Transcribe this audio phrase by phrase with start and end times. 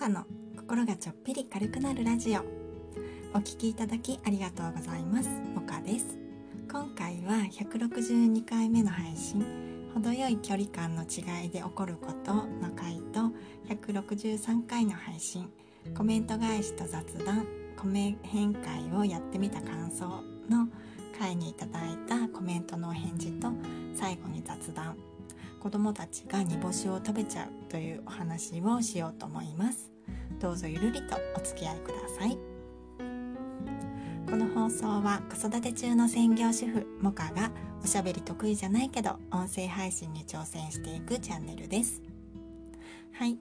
[0.00, 0.24] かの
[0.56, 2.40] 心がちょっぴり軽くなるラジオ。
[3.34, 5.28] お聞きいただきありがとうございます。
[5.28, 6.16] もかです。
[6.72, 9.44] 今回は162回目の配信。
[9.92, 13.30] 程よい距離感の違いで起こることの回と
[13.68, 15.50] 163回の配信。
[15.94, 17.46] コメント返しと雑談。
[17.76, 20.06] コメ変会をやってみた感想
[20.48, 20.66] の
[21.18, 23.48] 回にいただいたコメントのお返事と
[23.94, 25.09] 最後に雑談。
[25.60, 29.92] 子供たちが煮干しを食べちゃうというお話をしようと思います。
[30.40, 32.38] どうぞゆるりとお付き合いください。
[34.28, 37.50] この放送は子育て中の専業主婦モカが
[37.84, 42.00] おしゃべり得意じゃないけど音声配信に挑戦していくチャンネルです。
[43.12, 43.38] はい。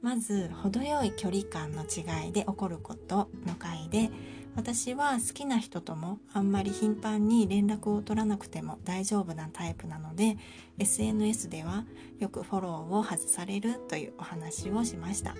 [0.00, 4.10] まず程よい距離感の違いで起こることの回で
[4.58, 10.36] 私は好きな人ともあんまり頻繁に連絡を取らなくても大丈夫なタイプなので
[10.78, 11.84] SNS では
[12.18, 15.36] よくフォローを外されるというお話をしました。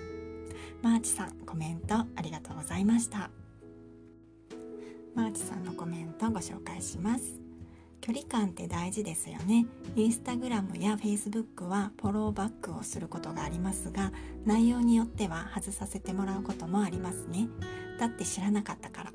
[0.81, 3.29] マーチさんコメントありがとうございました。
[5.13, 7.48] マーチさんのコメントご紹介します。
[8.01, 9.65] 距離感って大事ですよね。
[9.95, 14.11] インスタグラムやフェイスブックはフォローバックをすることがありますが
[14.45, 17.47] 内容によっては外させてもらうこともありますね。
[17.99, 19.11] だって知らなかったから。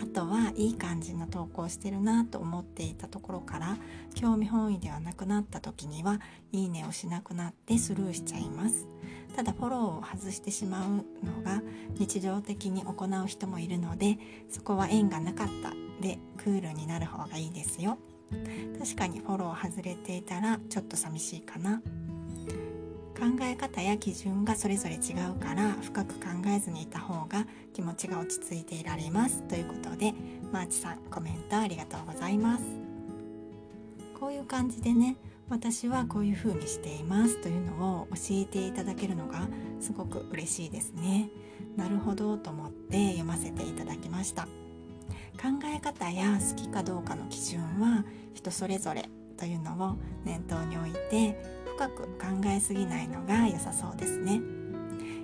[0.00, 3.76] あとはいい感じの投稿してるなと思っていたところから
[4.14, 6.20] 興味本位ではなくなった時には
[6.52, 8.86] いいねをしなくなってスルーしちゃいます。
[9.34, 11.60] ただフォローを外してしまうのが
[11.98, 14.16] 日常的に行う人もいるので
[14.48, 15.83] そこは縁がなかった。
[16.00, 17.98] でクールになる方がいいですよ。
[18.78, 21.82] 確かにフォロー外れていたらちょっと寂しいかな。
[23.16, 29.42] 考え方や基準がそれぞれ違うから深く考えずにいた方が気持ちが落ち着いていられます。
[29.44, 30.12] ということで
[30.52, 32.64] マーチさんコメントありがとうございます。
[34.18, 35.16] こういう感じでね
[35.48, 37.40] 私はこういう風にしています。
[37.40, 39.48] というのを教えていただけるのが
[39.80, 41.30] すごく嬉しいですね。
[41.76, 44.48] なるほどと思って読ませていただきました。
[45.40, 51.38] 考え方や好きかどうかの基準は人それぞれというのを念頭に置いて
[51.76, 54.40] 深く考えすぎないのが良さそうですね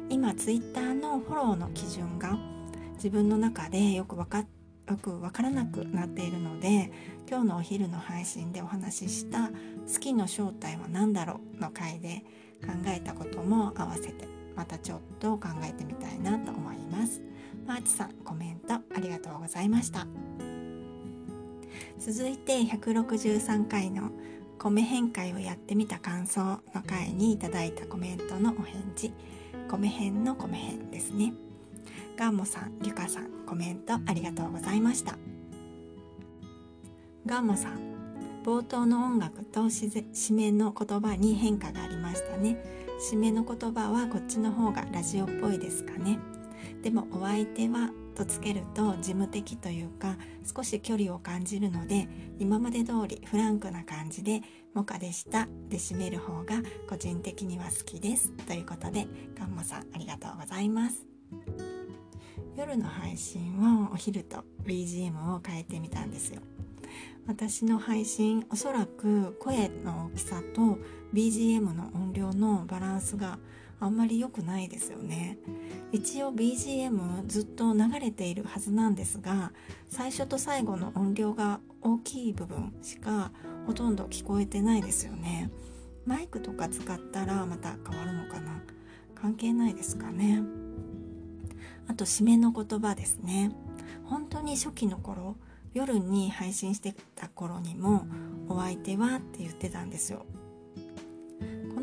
[0.09, 2.37] 今 Twitter のフォローの基準が
[2.95, 4.45] 自分の中でよく分か
[4.89, 6.91] よく分からなくなっているので
[7.29, 9.51] 今日のお昼の配信でお話しした
[9.93, 12.25] 「好きの正体は何だろう?」の回で
[12.67, 17.23] 考えたことも合わせてまたちょっと考えてみたいなと思います
[17.67, 20.07] マーチさんコメントありがとうございました。
[21.99, 24.11] 続いて163回の
[24.59, 26.41] 米編会をやってみた感想
[26.75, 29.13] の回にいただいたコメントのお返事。
[29.69, 31.33] 米編の米編ですね。
[32.17, 35.17] ガンモさん、リュカさんコメントありがとうございました。
[37.27, 37.91] ガンモさん
[38.45, 42.57] 冒頭の音楽と締めの言葉に変化がありましたね。
[43.11, 46.19] 締めの言葉はこっちの方がラジオっぽいですかね。
[46.83, 50.17] でもお相手はとつけると事務的というか
[50.55, 52.09] 少し距離を感じるので
[52.39, 54.43] 今まで通りフランクな感じで
[54.75, 58.31] 「モカでした」で締める方が個人的には好きです。
[58.47, 59.07] ということで
[59.39, 61.07] ガンモさんありがとうございます。
[62.57, 63.59] 夜の配信
[63.89, 66.43] をお昼と BGM を変えてみたんですよ。
[67.27, 70.79] 私の配信おそらく声の大きさと
[71.15, 73.39] BGM の音量のバランスが
[73.81, 75.39] あんまり良くないですよね。
[75.93, 79.53] 一応 BGM ずっと流れているはずなんですが
[79.89, 83.33] 最初と最後の音量が大きい部分しか
[83.67, 85.51] ほとんど聞こえてないですよね。
[86.07, 88.63] マイクとか使ったらまた変わるのかな？
[89.15, 90.43] 関係ないですかね。
[91.89, 93.51] あと締めの言葉ですね。
[94.05, 95.37] 本当に初期の頃
[95.75, 98.07] 夜に配信してた頃にも
[98.49, 100.25] お相手はって言ってたんですよ。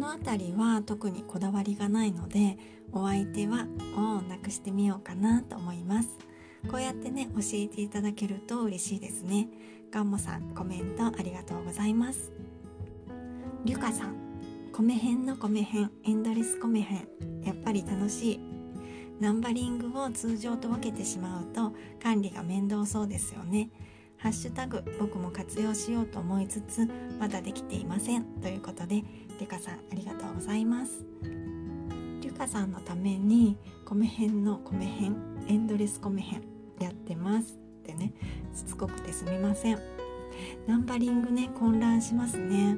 [0.08, 2.58] の辺りは特にこだわりがないので
[2.94, 6.08] お相手はをなくしてみようかなと思います。
[6.72, 9.50] こうやってね教えていただけると嬉しいですね。
[9.92, 12.32] ガンモさんコメントありがとうございます。
[13.66, 14.16] リュカさん
[14.72, 17.10] 米編の米編エンドレス米編
[17.44, 18.40] やっぱり楽しい。
[19.20, 23.72] ナンバリングを通常と分けてしまうと管理が面倒そうですよね。
[24.18, 26.88] ハッシュタグ僕も活用しようと思いつつ
[27.20, 31.06] まだできていませんということでリュカさんありがとうございます。
[32.22, 35.16] リュカさんのために米編の米編
[35.48, 36.42] エンドレス米編
[36.80, 38.14] やってますってね
[38.54, 39.80] しつこくてすみません。
[40.68, 42.76] ナンバリングね混乱しますね。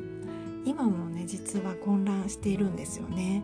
[0.65, 3.43] 今もね実は混乱しているんですよね。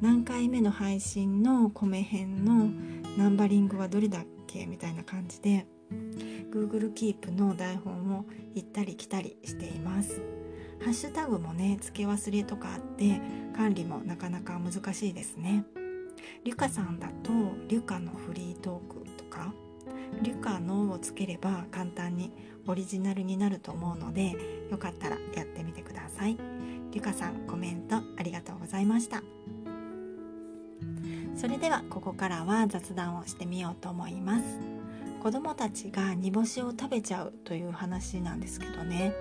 [0.00, 2.68] 何回目の配信の米編の
[3.16, 5.66] ナンバリングはどれだっけみたいな感じで
[6.50, 10.20] Google Keep の台本を行ったり来たりしています。
[10.80, 13.20] ハッシュタグもね付け忘れとかあって
[13.56, 15.64] 管理もなかなか難しいですね。
[16.44, 17.32] リュカさんだと
[17.68, 19.52] リュカのフリートークとか
[20.22, 22.32] リュカのをつければ簡単に
[22.66, 24.34] オリジナルになると思うので
[24.70, 26.36] よかったらやってみてください。
[26.92, 29.22] リュカさんコメントありがとうございました。
[31.36, 34.75] それではここからは雑談をしてみようと思います。
[35.22, 39.12] 子供たちが煮干しを食べちゃうという話なんですけどね。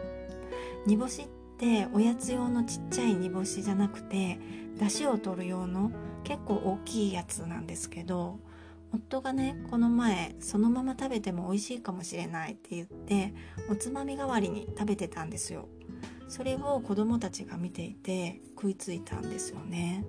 [0.85, 1.27] 煮干しっ
[1.57, 4.39] ておやつ用のちっちゃい煮干しじゃなくて
[4.77, 5.91] 出汁を取る用の
[6.23, 8.39] 結構大きいやつなんですけど
[8.93, 13.33] 夫がねこの前そのまま食べても美味しいかもしれないって言って
[13.69, 15.67] おつまみ代わりに食べてたんですよ。
[16.27, 20.03] それを子供たちが見ていて食いついたんですよね。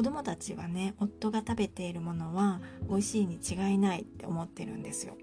[0.00, 2.58] 子供たちはね夫が食べているものは
[2.88, 5.14] 美味しいに違いないって思ってるんですよ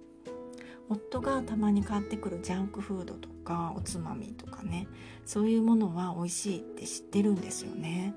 [0.87, 4.87] 夫がたまに買ってくるジャンクフードとかおつまみとかね
[5.25, 8.13] そういうものは美味しいって知ってるんですよね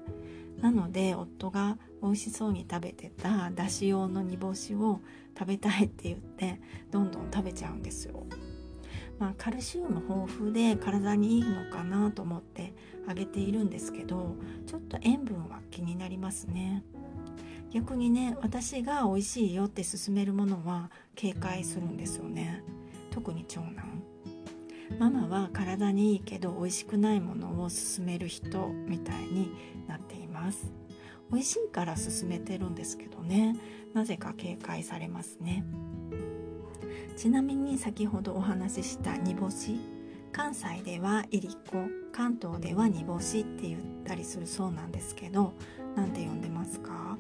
[0.61, 5.01] なので夫が美味しそうに食べてただし用の煮干しを
[5.39, 6.61] 食べたいって言って
[6.91, 8.27] どんどん食べちゃうんですよ。
[9.21, 12.73] まあ、カルシウム豊富で体にいいのかなと思って
[13.07, 14.35] あげているんですけど
[14.67, 16.83] ちょっと塩分は気になりますね。
[17.71, 22.65] 逆にね私が美味しいよって勧めるものは警戒するんですよね。
[23.11, 24.03] 特に長男。
[24.99, 29.53] ママは体にいいけど美味しくないものを勧める人みたいに
[29.87, 30.73] なっています。
[31.31, 33.55] 美味しいから勧めてるんですけどね。
[33.93, 35.65] なぜか警戒されますね。
[37.17, 39.79] ちなみに先ほどお話しした煮干し
[40.33, 45.53] 関西ではいりこ関東では煮干しって言ったりするそうなんですけど
[45.97, 47.19] 何て呼んでますか？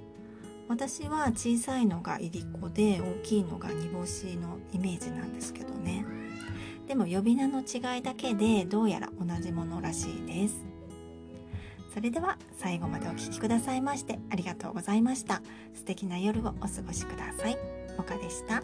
[0.68, 6.06] 私は小さいのがいりこで大きいのが煮干しのイメージなんですけどね
[6.86, 10.64] でも呼び名の違いだけでどうやら同じものらしいです
[11.92, 15.42] それでは最後までお聴きくださいましてありがとうございました
[15.74, 17.58] 素敵な夜をお過ごしください。
[17.96, 18.62] もかでした。